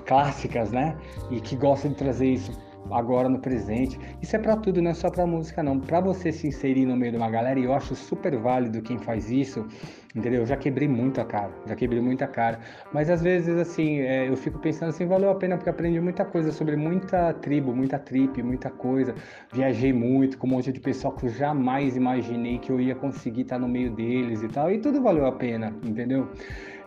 clássicas, 0.05 0.73
né? 0.73 0.97
E 1.31 1.41
que 1.41 1.55
gosta 1.55 1.89
de 1.89 1.95
trazer 1.95 2.27
isso 2.27 2.66
agora 2.91 3.29
no 3.29 3.39
presente. 3.39 3.99
Isso 4.21 4.37
é 4.37 4.39
para 4.39 4.57
tudo, 4.57 4.83
não 4.83 4.91
é 4.91 4.95
só 4.95 5.11
para 5.11 5.27
música 5.27 5.63
não. 5.63 5.79
Para 5.79 6.01
você 6.01 6.33
se 6.33 6.47
inserir 6.47 6.87
no 6.87 6.97
meio 6.97 7.13
de 7.13 7.19
uma 7.19 7.31
galera, 7.31 7.59
e 7.59 7.65
eu 7.65 7.73
acho 7.73 7.95
super 7.95 8.37
válido 8.37 8.83
quem 8.83 8.99
faz 8.99 9.31
isso, 9.31 9.67
entendeu? 10.15 10.41
Eu 10.41 10.47
já 10.47 10.57
quebrei 10.57 10.89
muito 10.89 11.21
a 11.21 11.25
cara, 11.25 11.51
já 11.67 11.75
quebrei 11.75 12.01
muita 12.01 12.27
cara. 12.27 12.59
Mas 12.93 13.11
às 13.11 13.23
vezes 13.23 13.57
assim, 13.57 14.01
é, 14.01 14.29
eu 14.29 14.37
fico 14.37 14.59
pensando 14.59 14.91
assim, 14.91 15.07
valeu 15.07 15.31
a 15.31 15.35
pena 15.35 15.57
porque 15.57 15.71
aprendi 15.71 16.01
muita 16.01 16.25
coisa 16.25 16.53
sobre 16.53 16.77
muita 16.77 17.33
tribo, 17.35 17.75
muita 17.75 17.99
trip, 17.99 18.43
muita 18.43 18.71
coisa. 18.71 19.15
Viajei 19.53 19.93
muito 19.93 20.39
com 20.39 20.47
um 20.47 20.51
monte 20.51 20.73
de 20.73 20.81
pessoal 20.81 21.15
que 21.15 21.27
eu 21.27 21.31
jamais 21.31 21.97
imaginei 21.97 22.59
que 22.59 22.71
eu 22.71 22.81
ia 22.81 22.95
conseguir 22.95 23.43
estar 23.43 23.59
no 23.59 23.69
meio 23.69 23.91
deles 23.91 24.43
e 24.43 24.49
tal. 24.49 24.71
E 24.71 24.79
tudo 24.79 25.03
valeu 25.03 25.27
a 25.27 25.33
pena, 25.33 25.75
entendeu? 25.85 26.29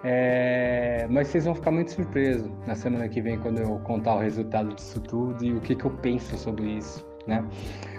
É, 0.03 1.05
mas 1.09 1.27
vocês 1.27 1.45
vão 1.45 1.53
ficar 1.53 1.71
muito 1.71 1.91
surpresos 1.91 2.49
na 2.65 2.75
semana 2.75 3.09
que 3.09 3.21
vem 3.21 3.37
quando 3.37 3.59
eu 3.59 3.79
contar 3.79 4.15
o 4.15 4.19
resultado 4.19 4.73
disso 4.73 5.01
tudo 5.01 5.43
e 5.43 5.53
o 5.53 5.59
que, 5.59 5.75
que 5.75 5.85
eu 5.85 5.91
penso 5.91 6.37
sobre 6.37 6.77
isso, 6.77 7.05
né? 7.27 7.43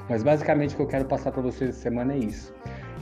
Mas 0.09 0.23
basicamente 0.23 0.75
o 0.75 0.77
que 0.77 0.83
eu 0.83 0.87
quero 0.87 1.05
passar 1.05 1.31
para 1.31 1.43
vocês 1.43 1.71
essa 1.71 1.81
semana 1.81 2.15
é 2.15 2.19
isso. 2.19 2.55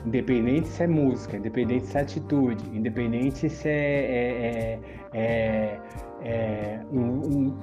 Independente 0.04 0.68
se 0.68 0.82
é 0.82 0.86
música, 0.86 1.36
independente 1.36 1.86
se 1.86 1.96
é 1.96 2.00
atitude, 2.00 2.64
independente 2.76 3.48
se 3.48 3.68
é, 3.68 3.70
é, 3.72 4.80
é, 5.12 5.80
é 6.22 6.80
um, 6.92 7.00
um 7.00 7.58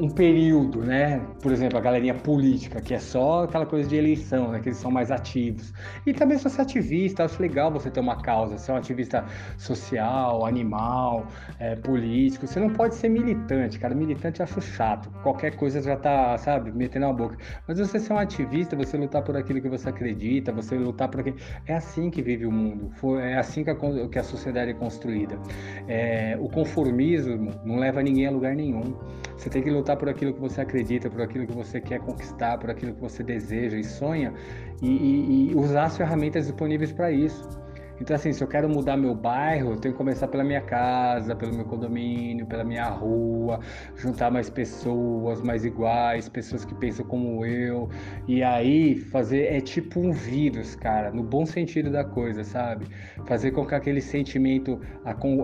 um 0.00 0.08
período, 0.08 0.80
né? 0.80 1.20
Por 1.40 1.52
exemplo, 1.52 1.78
a 1.78 1.80
galerinha 1.80 2.14
política, 2.14 2.80
que 2.80 2.94
é 2.94 2.98
só 2.98 3.44
aquela 3.44 3.66
coisa 3.66 3.88
de 3.88 3.96
eleição, 3.96 4.50
né? 4.50 4.60
Que 4.60 4.68
eles 4.68 4.78
são 4.78 4.90
mais 4.90 5.10
ativos. 5.10 5.72
E 6.06 6.12
também 6.12 6.38
se 6.38 6.44
você 6.44 6.60
é 6.60 6.64
ativista, 6.64 7.24
acho 7.24 7.40
legal 7.40 7.70
você 7.70 7.90
ter 7.90 8.00
uma 8.00 8.20
causa, 8.20 8.56
ser 8.58 8.72
um 8.72 8.76
ativista 8.76 9.24
social, 9.58 10.46
animal, 10.46 11.26
é, 11.58 11.76
político. 11.76 12.46
Você 12.46 12.58
não 12.58 12.70
pode 12.70 12.94
ser 12.94 13.08
militante, 13.08 13.78
cara. 13.78 13.94
Militante 13.94 14.40
eu 14.40 14.44
acho 14.44 14.60
chato. 14.60 15.10
Qualquer 15.22 15.56
coisa 15.56 15.80
já 15.80 15.96
tá, 15.96 16.36
sabe, 16.38 16.72
metendo 16.72 17.06
na 17.06 17.12
boca. 17.12 17.36
Mas 17.66 17.78
você 17.78 17.98
ser 17.98 18.12
um 18.12 18.18
ativista, 18.18 18.74
você 18.74 18.96
lutar 18.96 19.22
por 19.22 19.36
aquilo 19.36 19.60
que 19.60 19.68
você 19.68 19.88
acredita, 19.88 20.52
você 20.52 20.76
lutar 20.76 21.08
por 21.08 21.20
aquilo. 21.20 21.36
É 21.66 21.74
assim 21.74 22.10
que 22.10 22.22
vive 22.22 22.46
o 22.46 22.52
mundo. 22.52 22.92
É 23.20 23.38
assim 23.38 23.62
que 23.62 23.70
a, 23.70 23.76
que 24.08 24.18
a 24.18 24.24
sociedade 24.24 24.70
é 24.70 24.74
construída. 24.74 25.38
É, 25.86 26.36
o 26.40 26.48
conformismo 26.48 27.50
não 27.64 27.76
leva 27.76 28.02
ninguém 28.02 28.26
a 28.26 28.30
lugar 28.30 28.54
nenhum. 28.54 28.96
Você 29.36 29.50
tem 29.50 29.62
que 29.62 29.70
lutar 29.70 29.91
lutar 29.92 29.96
por 29.96 30.08
aquilo 30.08 30.32
que 30.32 30.40
você 30.40 30.60
acredita, 30.60 31.10
por 31.10 31.20
aquilo 31.20 31.46
que 31.46 31.52
você 31.52 31.80
quer 31.80 32.00
conquistar, 32.00 32.58
por 32.58 32.70
aquilo 32.70 32.94
que 32.94 33.00
você 33.00 33.22
deseja 33.22 33.76
e 33.76 33.84
sonha, 33.84 34.32
e, 34.80 34.88
e, 34.88 35.50
e 35.50 35.54
usar 35.54 35.84
as 35.84 35.96
ferramentas 35.96 36.46
disponíveis 36.46 36.92
para 36.92 37.10
isso. 37.10 37.61
Então, 38.02 38.16
assim, 38.16 38.32
se 38.32 38.42
eu 38.42 38.48
quero 38.48 38.68
mudar 38.68 38.96
meu 38.96 39.14
bairro, 39.14 39.74
eu 39.74 39.76
tenho 39.76 39.94
que 39.94 39.98
começar 39.98 40.26
pela 40.26 40.42
minha 40.42 40.60
casa, 40.60 41.36
pelo 41.36 41.54
meu 41.54 41.64
condomínio, 41.64 42.44
pela 42.44 42.64
minha 42.64 42.88
rua, 42.88 43.60
juntar 43.94 44.28
mais 44.28 44.50
pessoas 44.50 45.40
mais 45.40 45.64
iguais, 45.64 46.28
pessoas 46.28 46.64
que 46.64 46.74
pensam 46.74 47.06
como 47.06 47.46
eu. 47.46 47.88
E 48.26 48.42
aí, 48.42 48.96
fazer 48.96 49.44
é 49.54 49.60
tipo 49.60 50.00
um 50.00 50.10
vírus, 50.10 50.74
cara, 50.74 51.12
no 51.12 51.22
bom 51.22 51.46
sentido 51.46 51.92
da 51.92 52.02
coisa, 52.02 52.42
sabe? 52.42 52.86
Fazer 53.24 53.52
com 53.52 53.64
que 53.64 53.76
aquele 53.76 54.00
sentimento 54.00 54.80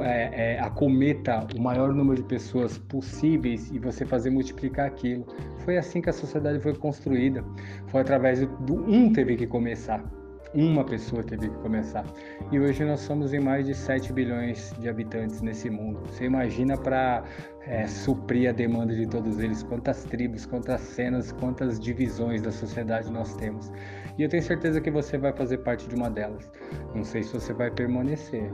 é, 0.03 0.55
é, 0.55 0.59
acometa 0.59 1.47
o 1.57 1.61
maior 1.61 1.95
número 1.95 2.21
de 2.21 2.29
pessoas 2.29 2.77
possíveis 2.77 3.71
e 3.71 3.79
você 3.79 4.05
fazer 4.05 4.31
multiplicar 4.31 4.87
aquilo. 4.87 5.25
Foi 5.59 5.79
assim 5.79 6.01
que 6.03 6.11
a 6.11 6.13
sociedade 6.13 6.59
foi 6.59 6.75
construída. 6.75 7.45
Foi 7.87 8.01
através 8.01 8.41
do 8.41 8.75
um 8.91 9.13
teve 9.13 9.37
que 9.37 9.47
começar. 9.47 10.18
Uma 10.55 10.83
pessoa 10.83 11.23
teve 11.23 11.51
que 11.51 11.57
começar. 11.59 12.05
E 12.51 12.59
hoje 12.59 12.83
nós 12.85 13.01
somos 13.01 13.35
em 13.35 13.41
mais 13.41 13.67
de 13.67 13.75
7 13.75 14.13
bilhões 14.13 14.73
de 14.79 14.89
habitantes 14.89 15.43
nesse 15.43 15.69
mundo. 15.69 16.01
Você 16.07 16.25
imagina 16.25 16.77
para 16.77 17.23
é, 17.67 17.87
suprir 17.87 18.49
a 18.49 18.53
demanda 18.53 18.95
de 18.95 19.07
todos 19.07 19.41
eles, 19.41 19.63
quantas 19.63 20.05
tribos, 20.05 20.47
quantas 20.47 20.81
cenas, 20.81 21.33
quantas 21.33 21.79
divisões 21.79 22.41
da 22.41 22.51
sociedade 22.51 23.13
nós 23.13 23.35
temos. 23.37 23.71
E 24.17 24.23
eu 24.23 24.29
tenho 24.29 24.43
certeza 24.43 24.81
que 24.81 24.91
você 24.91 25.19
vai 25.19 25.33
fazer 25.35 25.59
parte 25.59 25.87
de 25.87 25.95
uma 25.95 26.11
delas. 26.11 26.51
Não 26.95 27.05
sei 27.05 27.23
se 27.23 27.35
você 27.35 27.53
vai 27.53 27.71
permanecer, 27.71 28.51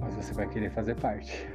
mas 0.00 0.14
você 0.14 0.34
vai 0.34 0.48
querer 0.48 0.70
fazer 0.70 0.96
parte. 0.96 1.48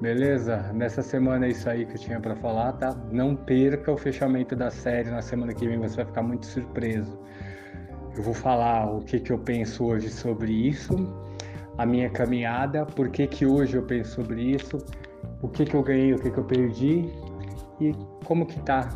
Beleza? 0.00 0.72
Nessa 0.72 1.02
semana 1.02 1.46
é 1.46 1.48
isso 1.50 1.68
aí 1.68 1.84
que 1.84 1.94
eu 1.94 1.98
tinha 1.98 2.20
para 2.20 2.36
falar, 2.36 2.72
tá? 2.74 2.94
Não 3.10 3.34
perca 3.34 3.90
o 3.90 3.96
fechamento 3.96 4.54
da 4.54 4.70
série 4.70 5.10
na 5.10 5.20
semana 5.20 5.52
que 5.52 5.66
vem, 5.66 5.76
você 5.76 5.96
vai 5.96 6.06
ficar 6.06 6.22
muito 6.22 6.46
surpreso. 6.46 7.18
Eu 8.16 8.22
vou 8.22 8.34
falar 8.34 8.90
o 8.90 9.00
que, 9.00 9.20
que 9.20 9.32
eu 9.32 9.38
penso 9.38 9.84
hoje 9.84 10.08
sobre 10.08 10.52
isso, 10.52 10.94
a 11.76 11.86
minha 11.86 12.10
caminhada, 12.10 12.84
por 12.84 13.08
que, 13.08 13.26
que 13.26 13.46
hoje 13.46 13.76
eu 13.76 13.82
penso 13.82 14.16
sobre 14.16 14.42
isso, 14.42 14.78
o 15.40 15.48
que, 15.48 15.64
que 15.64 15.74
eu 15.74 15.82
ganhei, 15.82 16.12
o 16.12 16.18
que, 16.18 16.30
que 16.30 16.38
eu 16.38 16.44
perdi 16.44 17.08
e 17.80 17.92
como 18.24 18.46
que 18.46 18.58
tá 18.60 18.88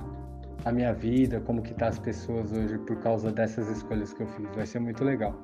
a 0.64 0.72
minha 0.72 0.92
vida, 0.92 1.40
como 1.40 1.62
que 1.62 1.74
tá 1.74 1.88
as 1.88 1.98
pessoas 1.98 2.52
hoje 2.52 2.78
por 2.78 2.96
causa 2.96 3.30
dessas 3.30 3.68
escolhas 3.68 4.12
que 4.12 4.22
eu 4.22 4.26
fiz. 4.28 4.48
Vai 4.54 4.66
ser 4.66 4.80
muito 4.80 5.04
legal. 5.04 5.34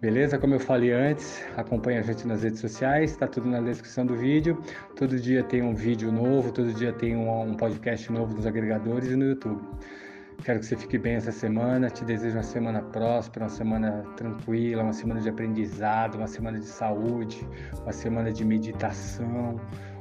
Beleza? 0.00 0.36
Como 0.36 0.54
eu 0.54 0.58
falei 0.58 0.92
antes, 0.92 1.44
acompanha 1.56 2.00
a 2.00 2.02
gente 2.02 2.26
nas 2.26 2.42
redes 2.42 2.58
sociais, 2.58 3.12
está 3.12 3.26
tudo 3.28 3.48
na 3.48 3.60
descrição 3.60 4.04
do 4.04 4.16
vídeo. 4.16 4.60
Todo 4.96 5.16
dia 5.16 5.44
tem 5.44 5.62
um 5.62 5.74
vídeo 5.74 6.10
novo, 6.10 6.50
todo 6.50 6.72
dia 6.72 6.92
tem 6.92 7.16
um, 7.16 7.42
um 7.42 7.54
podcast 7.54 8.10
novo 8.10 8.34
nos 8.34 8.44
agregadores 8.44 9.10
e 9.10 9.16
no 9.16 9.26
YouTube. 9.26 9.62
Quero 10.44 10.58
que 10.58 10.66
você 10.66 10.76
fique 10.76 10.98
bem 10.98 11.14
essa 11.14 11.30
semana. 11.30 11.88
Te 11.88 12.04
desejo 12.04 12.36
uma 12.36 12.42
semana 12.42 12.82
próspera, 12.82 13.44
uma 13.44 13.50
semana 13.50 14.04
tranquila, 14.16 14.82
uma 14.82 14.92
semana 14.92 15.20
de 15.20 15.28
aprendizado, 15.28 16.16
uma 16.16 16.26
semana 16.26 16.58
de 16.58 16.66
saúde, 16.66 17.46
uma 17.82 17.92
semana 17.92 18.32
de 18.32 18.44
meditação, 18.44 19.60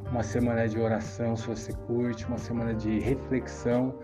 uma 0.10 0.24
semana 0.24 0.68
de 0.68 0.80
oração, 0.80 1.36
se 1.36 1.48
você 1.48 1.74
curte, 1.86 2.26
uma 2.26 2.38
semana 2.38 2.74
de 2.74 3.00
reflexão. 3.00 3.96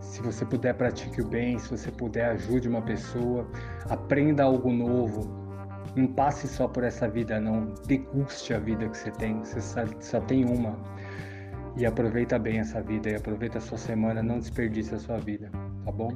Se 0.00 0.22
você 0.22 0.44
puder, 0.44 0.74
pratique 0.74 1.20
o 1.20 1.26
bem. 1.26 1.58
Se 1.58 1.70
você 1.70 1.90
puder, 1.90 2.30
ajude 2.30 2.68
uma 2.68 2.82
pessoa. 2.82 3.46
Aprenda 3.88 4.44
algo 4.44 4.72
novo. 4.72 5.28
Não 5.96 6.06
passe 6.06 6.46
só 6.46 6.68
por 6.68 6.84
essa 6.84 7.08
vida, 7.08 7.40
não. 7.40 7.72
Deguste 7.86 8.52
a 8.52 8.58
vida 8.58 8.88
que 8.88 8.96
você 8.96 9.10
tem. 9.10 9.38
Você 9.38 9.60
só 10.00 10.20
tem 10.20 10.44
uma 10.44 10.78
e 11.78 11.86
aproveita 11.86 12.38
bem 12.38 12.58
essa 12.58 12.82
vida 12.82 13.08
e 13.08 13.14
aproveita 13.14 13.58
a 13.58 13.60
sua 13.60 13.78
semana, 13.78 14.20
não 14.20 14.38
desperdice 14.38 14.94
a 14.96 14.98
sua 14.98 15.18
vida, 15.18 15.48
tá 15.88 15.92
bom? 15.92 16.12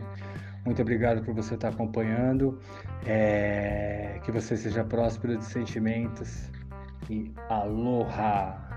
Muito 0.65 0.81
obrigado 0.83 1.25
por 1.25 1.35
você 1.35 1.55
estar 1.55 1.69
acompanhando, 1.69 2.61
é... 3.07 4.21
que 4.23 4.31
você 4.31 4.57
seja 4.57 4.85
próspero 4.85 5.37
de 5.37 5.45
sentimentos 5.45 6.51
e 7.11 7.33
aloha! 7.49 8.72